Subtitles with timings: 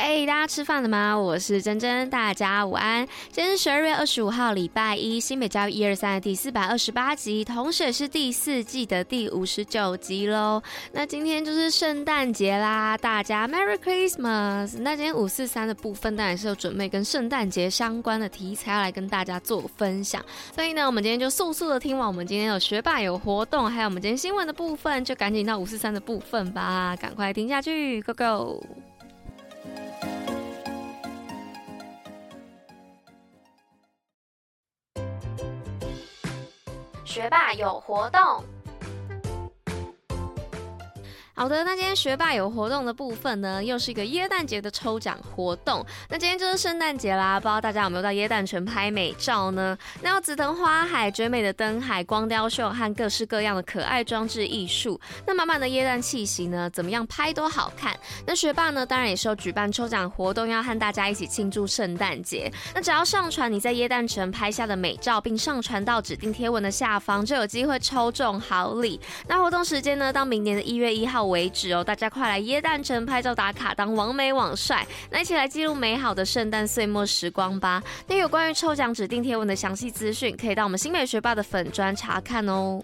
[0.00, 1.18] 嘿大家吃饭了吗？
[1.18, 3.04] 我是珍珍，大家午安。
[3.32, 10.62] 今天是十二月二十五号，礼拜一，新北教育一二三的第四百二十八集，同时也是第四季的第五十九集喽。
[10.92, 14.78] 那今天就是圣诞节啦，大家 Merry Christmas！
[14.78, 20.24] 那今天五四三的部分当然是有准备跟圣诞节相关的题材要来跟大家做分享，
[20.54, 28.64] 所以呢，我们今天就速速的听完我们今天有学霸有活动，还有我们今天新闻的部分，就赶紧到五四三的部分吧，赶快听下去，Go Go！
[37.18, 38.44] 学霸有活动。
[41.38, 45.86] 好的，那今天学霸有活动的部分呢，又是一个耶诞节的抽奖活动。
[46.08, 49.78] 那今天就是圣诞节啦，不知道大家有没有到耶诞城拍美照呢？
[50.02, 57.96] 那有紫藤花海、绝美的灯海、光雕秀和各式各样的可爱装置艺术，那满满的耶诞气息呢，怎么样拍都好看。
[58.26, 62.52] 那学霸呢，当然也是有举办抽奖活动，要和大家一起庆祝圣诞节。
[62.74, 69.00] 那只要上传你在耶诞城拍下的美照，并上传到指定贴文的下方，就有机会抽中好礼。
[69.28, 77.82] 那活动时间呢，到明年的一月一号为止哦，大家快来耶诞城拍照打卡，当网美网帅，那一起来记录美好的圣诞岁末时光吧。
[78.06, 82.82] 那有关于抽奖指定贴文的详细资讯，可以到我们新美学霸的粉专查看哦。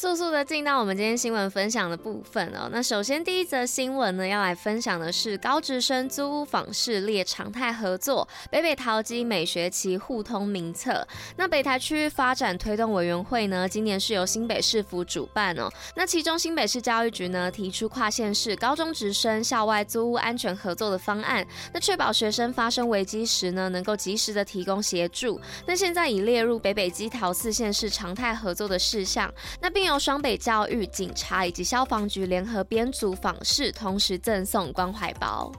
[0.00, 2.70] 速速的进到我们今天新闻分享的部分哦。
[2.72, 11.06] 那首先第一则新闻呢，要来分享的是高职生租屋访视列常态合作，北北桃机每学期互通名册。
[11.36, 15.68] 那北台区域发展推动委员会呢，今年是由新北市府主办哦。
[15.94, 25.38] 那其中新北市教育局呢，提出跨县市高中职生校外租屋安全合作的方案，那确保学生发生危机时呢，能够及时的提供协助。
[25.66, 29.30] 那现在已列入北北基桃四县市常态合作的事项，
[29.60, 29.89] 那并。
[29.90, 35.50] 由双北教育、警察以及消防局联合编组访视，同时赠送关怀包。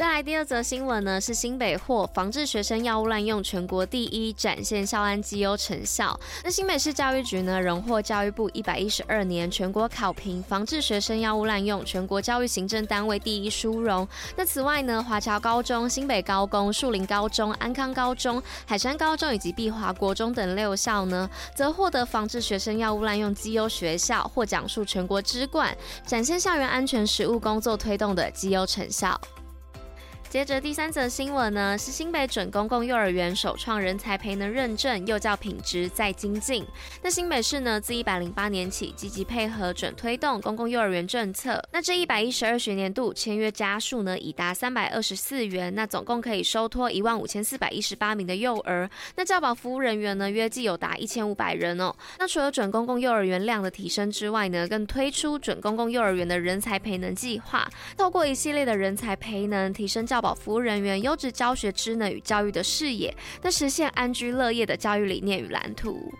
[0.00, 6.18] 再来第二则新闻呢，是新北获防治学生药物滥用全国第一，展现校安绩优成效。
[6.42, 14.08] 那新北市教育局呢，荣获教育部一百一十二年全国考评防治学生药物滥用全国教育行政单位第一殊荣。
[14.36, 29.20] 那此外呢，华侨高中、新北高工、树林高中、安康高中、海山高中以及碧华国中等六校呢，则获得防治学生药物滥用绩优学校，获奖数全国之冠，展现校园安全实务工作推动的绩优成效。
[30.30, 36.64] 接着第三则新闻呢，是新北准公共幼儿园首创人才培能认证，幼教品质再精进。
[37.02, 41.60] 那新北市呢，自一百零八年起积极配合准推动公共幼儿园政策。
[41.72, 48.88] 那这一百一十二学年度签约家数呢，已达三百二十四员，那总共可以收托一万五千四百一十八名的幼儿。
[49.16, 51.92] 那教保服务人员呢，约计有达一千五百人哦。
[52.20, 66.12] 那除了准公共幼儿园量的提升之外呢，更推出准公共幼儿园的人才培能计划，透过一系列的人才培能，提升教保服务人员优质教学职能与教育的视野，那实现安居乐业的教育理念与蓝图。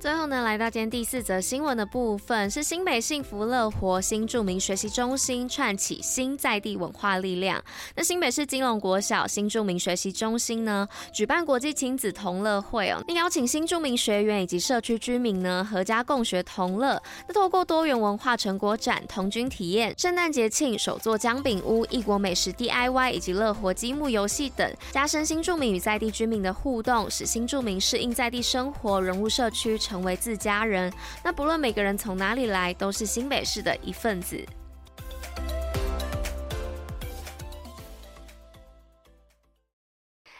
[0.00, 7.60] 最后呢，来到今天第四则新闻的部分，是新北幸福乐活新住民学习中心串起新在地文化力量。
[7.96, 17.02] 那新北市金龙国小新住民学习中心呢，举办国际亲子同乐会哦，并邀请新住民学员以及社区居民呢，合家共学同乐。
[17.26, 29.76] 那透过多元文化成果展、童军体验、圣诞节庆手作姜饼屋、异国美食 DIY 以及乐活积木游戏等，加深新住民与在地居民的互动，使新住民适应在地生活，融入社区。
[29.88, 30.92] 成为自家人，
[31.24, 34.44] 那不论每个人从哪里来，都是新北市的一份子。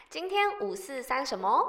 [0.07, 1.65] 今天五四三什么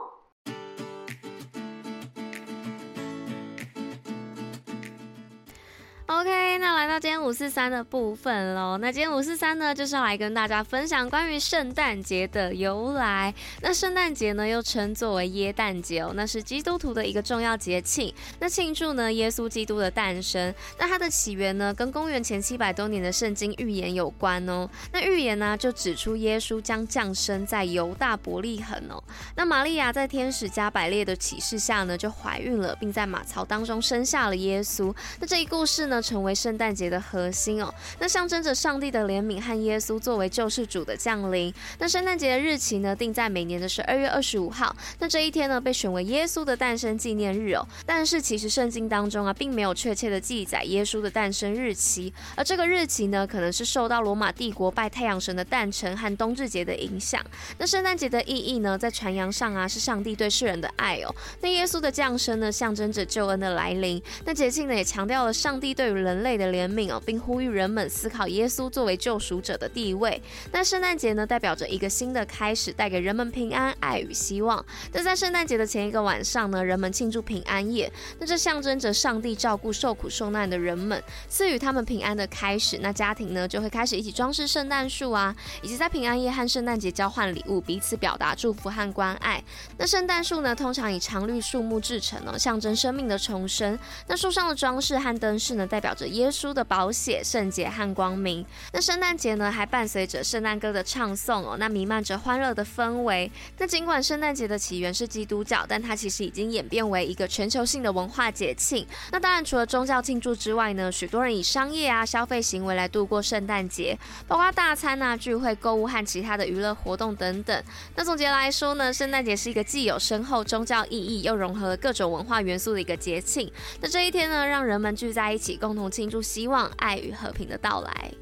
[6.07, 8.79] ？OK，那来到今天五四三的部分喽。
[8.79, 13.33] 那今天五四三呢，就是要来跟大家分享关于圣诞节的由来。
[13.61, 18.13] 那圣诞节呢，又称作为耶诞节哦，那是基督徒的一个重要节庆。
[18.39, 20.55] 那庆祝呢，耶稣基督的诞生。
[20.79, 24.67] 那它的起源呢，跟公元前七百多年的圣经预言有关哦。
[24.93, 29.03] 那预言呢，就指出耶稣将降生在犹大伯利恒哦。
[29.37, 34.95] 那玛利亚在天使加百列的启示下呢，就怀孕了，并在马槽当中生下了耶稣。
[35.21, 37.73] 那这一故事呢，呢，成为圣诞节的核心哦。
[37.99, 41.53] 那象征着上帝的怜悯和耶稣作为救世主的降临。
[41.79, 44.75] 那圣诞节的日期呢，定在每年的十二月二十五号。
[45.01, 47.67] 那这一天呢，被选为耶稣的诞生纪念日哦。
[47.85, 52.13] 但是其实圣经当中啊，并没有确切的记载耶稣的诞生日期。
[52.35, 57.23] 而这个日期呢，可能是受到罗马帝国拜太阳神的诞辰和冬至节的影响。
[57.59, 61.15] 那圣诞节的意义呢，在传扬上啊，是上帝对世人的爱哦。
[61.43, 64.03] 那耶稣的降生呢，象征着救恩的来临。
[64.25, 70.21] 那节庆呢，也强调了上帝对于人类的怜悯哦，并呼吁人们思考耶稣作为救赎者的地位。
[70.53, 74.65] 那圣诞节呢，代表着一个新的开始，带给人们平安、爱与希望。
[74.93, 77.91] 那在圣诞节的前一个晚上呢，人们庆祝平安夜。
[78.19, 82.79] 那这象征着上帝照顾受苦受难的人们，赐予他们平安的开始。
[82.83, 89.43] 那家庭呢，就会开始一起装饰圣诞树啊，以及在平安夜和圣诞节交换礼物，彼此表达祝福和关爱。
[89.79, 93.79] 那圣诞树呢，通常以常绿树木制成哦，象征生命的重生。
[94.09, 98.45] 那树上的装饰和灯饰呢，代表着耶耶稣的宝血、圣洁和光明。
[98.73, 103.31] 那圣诞节呢，还伴随着圣诞歌的唱诵哦，那弥漫着欢乐的氛围。
[103.57, 108.87] 那尽管圣诞节的起源是基督教，但它其实已经演变为一个全球性的文化节庆。
[109.13, 117.65] 那当然，除了宗教庆祝之外呢，许多人以商业啊消费行为来度过圣诞节，包括大餐啊、聚会、购物和其他的娱乐活动等等。
[117.97, 123.51] 那总结来说呢，圣诞节是一个既有深厚宗教意义，又融合了各种文化元素的一个节庆。
[123.81, 128.13] 那这一天呢，让人们聚在一起，共同庆祝希望、爱与和平的到来。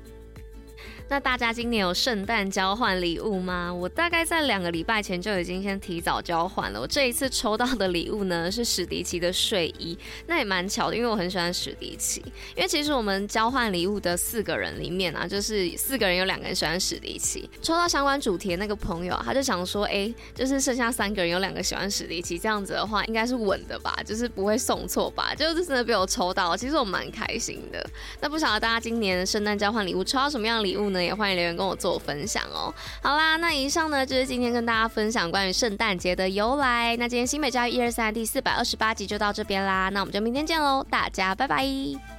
[1.11, 3.73] 那大家今年有圣诞交换礼物吗？
[3.73, 6.79] 我大概在两个礼拜前就已经先提早交换了。
[6.79, 9.97] 我这一次抽到的礼物呢，是史迪奇的睡衣，
[10.27, 12.23] 那也蛮巧的，因为我很喜欢史迪奇。
[12.55, 17.49] 因为其实我们交换礼物的四个人里面啊，就是四个人有两个人喜欢史迪奇。
[17.63, 25.35] 抽到相关主题的那个朋友，他就想说，哎、就是剩下三个人有两个喜欢史迪奇，这样子的话应该是稳的吧，就是不会送错吧？
[25.35, 27.83] 就是真的被我抽到，其实我蛮开心的。
[28.21, 30.98] 那不晓得大家今年圣诞交换礼物抽到什么样礼物呢？
[31.03, 32.73] 也欢迎留言跟我做分享哦。
[33.03, 36.97] 好啦，那以上呢就是今天跟大家分享关于圣诞节的由来。
[36.97, 42.18] 那今天新美教育一二三第四百二十八集就到这边啦，那我们就明天见喽，大家拜拜。